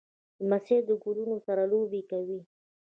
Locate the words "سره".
1.45-1.61